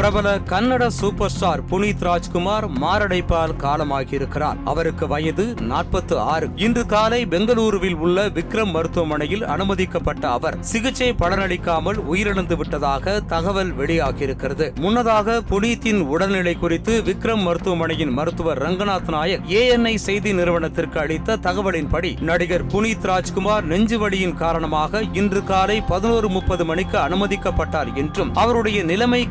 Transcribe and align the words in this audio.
பிரபல 0.00 0.38
Kannada 0.38 0.86
super 0.86 1.30
star 1.30 1.64
Puneeth 1.64 2.02
Rajkumar 2.02 2.66
மாரடைப்பால் 2.70 3.52
காலமாகியிருக்கிறார். 3.58 4.58
அவருக்கு 4.64 5.06
வயது 5.06 5.54
நாற்பத்து 5.60 6.18
ஆறு 6.18 6.48
இன்று 6.56 6.86
காலை 6.86 7.26
பெங்களூருவில் 7.26 7.94
உள்ள 7.94 8.28
விக்ரம் 8.28 8.70
மருத்துவமனையில் 8.70 9.44
அனுமதிக்கப்பட்ட 9.44 10.28
அவர் 10.28 10.56
சிகிச்சை 10.60 11.14
பலனளிக்காமல் 11.18 11.98
உயிரிழந்து 12.12 12.56
விட்டதாக 12.56 13.20
தகவல் 13.20 13.72
வெளியாகியிருக்கிறது. 13.76 14.80
முன்னதாக 14.80 15.42
புனீத்தின் 15.50 16.00
உடல்நிலை 16.00 16.54
குறித்து 16.54 17.02
விக்ரம் 17.02 17.42
மருத்துவமனையின் 17.42 18.10
மருத்துவர் 18.10 18.62
ரங்கநாத் 18.62 19.08
நாயக் 19.08 19.44
ஏஎன்ஐ 19.48 19.94
செய்தி 19.94 20.32
நிறுவனத்திற்கு 20.32 21.00
அளித்த 21.00 21.36
தகவலின்படி 21.36 22.20
நடிகர் 22.20 22.66
புனீத் 22.66 23.06
ராஜ்குமார் 23.12 23.68
நெஞ்சுவலியின் 23.68 24.34
காரணமாக 24.34 25.02
இன்று 25.12 25.44
காலை 25.44 25.80
பதினோரு 25.80 26.28
முப்பது 26.28 26.64
மணிக்கு 26.64 26.98
அனுமதிக்கப்பட்டார் 26.98 27.94
என்றும் 27.94 28.34
அவருடைய 28.34 28.82
நிலைமை 28.82 29.28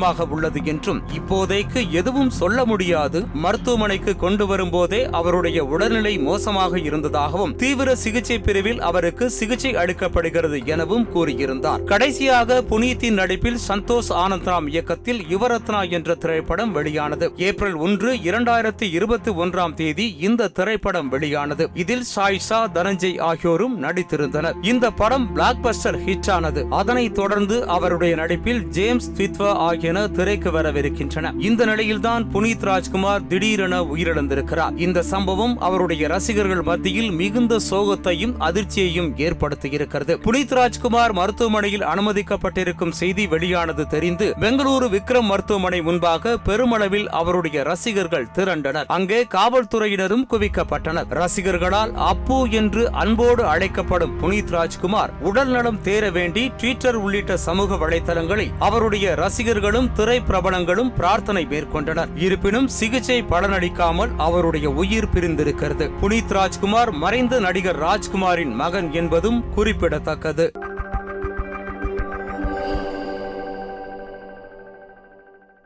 கவலைக்கிடமாக 0.00 0.28
உள்ளது 0.28 0.60
என்றும் 0.64 1.02
இப்போதைக்கு 1.18 1.90
எதுவும் 1.90 2.30
சொல்ல 2.30 2.64
முடியாது. 2.64 3.26
மருத்துவமனைக்கு 3.32 4.16
கொண்டு 4.16 4.46
வரும்போதே 4.46 5.08
அவருடைய 5.10 5.64
உடல்நிலை 5.64 6.18
மோசமாக 6.18 6.78
இருந்ததாகவும் 6.78 7.56
தீவிர 7.56 7.94
சிகிச்சை 7.94 8.38
பிரிவில் 8.38 8.80
அவருக்கு 8.80 9.30
சிகிச்சை 9.30 9.74
அளிக்கப்படுகிறது 9.74 10.66
எனவும் 10.66 11.06
கூறியிருந்தார். 11.14 11.84
கடைசியாக 11.84 12.62
புனீத்தின் 12.70 13.18
நடிப்பில் 13.20 13.58
சந்தோஷ் 13.68 14.10
ஆனந்த்ராம் 14.10 14.68
இயக்கத்தில் 14.68 15.20
யுவரத்னா 15.20 15.90
என்ற 15.90 16.14
திரைப்படம் 16.14 16.72
வெளியானது. 16.72 17.32
ஏப்ரல் 17.36 17.74
ஒன்று 17.74 18.14
இரண்டாயிரத்தி 18.14 18.88
இருபத்தி 18.92 19.30
ஒன்றாம் 19.30 19.74
தேதி 19.74 20.16
இந்த 20.20 20.48
திரைப்படம் 20.48 21.08
வெளியானது. 21.08 21.70
இதில் 21.74 22.04
சாய்ஷா 22.16 22.60
தனஞ்சய் 22.74 23.20
ஆகியோரும் 23.20 23.82
நடித்திருந்தனர். 23.82 24.64
இந்த 24.64 24.90
படம் 24.90 25.32
பிளாக் 25.32 25.64
பஸ்டர் 25.64 25.98
ஹிட் 26.06 26.30
ஆனது. 26.30 26.66
அதனைத் 26.70 27.14
தொடர்ந்து 27.14 27.68
அவருடைய 27.68 28.14
நடிப்பில் 28.14 28.62
ஜேம்ஸ் 28.68 29.12
தித்வா 29.16 29.54
என 29.90 30.06
திரைக்கு 30.08 30.50
வரவிருக்கின்றன. 30.50 31.32
இந்த 31.38 31.64
நிலையில்தான் 31.64 32.24
புனீத் 32.34 32.66
ராஜ்குமார் 32.70 33.26
திடீரென 33.26 33.80
உயிரிழந்திருக்கிறார். 33.82 34.78
இந்த 34.78 35.02
சம்பவம் 35.02 35.54
அவருடைய 35.60 36.08
ரசிகர்கள் 36.08 36.62
மத்தியில் 36.62 37.10
மிகுந்த 37.10 37.56
சோகத்தையும் 37.70 38.34
அதிர்ச்சியையும் 38.40 39.10
ஏற்படுத்தியிருக்கிறது. 39.16 40.14
புனீத் 40.26 40.54
ராஜ்குமார் 40.54 41.12
மருத்துவமனையில் 41.12 41.84
அனுமதிக்கப்பட்டிருக்கும் 41.84 42.96
செய்தி 43.00 43.26
வெளியானது 43.26 43.86
தெரிந்து 43.86 44.34
பெங்களூரு 44.40 44.88
விக்ரம் 44.90 45.28
மருத்துவமனை 45.30 45.82
முன்பாக 45.82 46.36
பெருமளவில் 46.44 47.08
அவருடைய 47.08 47.62
ரசிகர்கள் 47.62 48.30
திரண்டனர். 48.30 48.88
அங்கே 48.88 49.26
காவல்துறையினரும் 49.34 50.26
குவிக்கப்பட்டனர். 50.30 51.10
ரசிகர்களால் 51.10 51.92
அப்பு 52.12 52.38
என்று 52.50 52.92
அன்போடு 52.92 53.44
அழைக்கப்படும் 53.44 54.14
புனீத் 54.22 54.50
ராஜ்குமார் 54.50 55.12
உடல் 55.20 55.48
நலம் 55.48 55.82
தேர 55.84 56.12
வேண்டி 56.12 56.48
ட்விட்டர் 56.48 57.00
உள்ளிட்ட 57.04 57.36
சமூக 57.36 57.74
வலைதளங்களில் 57.74 58.52
அவருடைய 58.58 59.14
ரசிகர்கள் 59.14 59.69
திரை 59.70 60.20
பிரபலங்களும் 60.20 60.94
பிரார்த்தனை 60.94 61.46
மேற்கொண்டனர். 61.46 62.08
இருப்பினும் 62.14 62.68
சிகிச்சை 62.68 63.22
பலனளிக்காமல் 63.22 64.08
அவருடைய 64.16 64.70
உயிர் 64.70 65.08
பிரிந்திருக்கிறது. 65.08 65.90
புனீத் 66.02 66.28
ராஜ்குமார் 66.28 66.90
மறைந்த 66.90 67.40
நடிகர் 67.40 67.78
ராஜ்குமாரின் 67.78 68.54
மகன் 68.54 68.92
என்பதும் 68.92 69.44
குறிப்பிடத்தக்கது. 69.54 70.52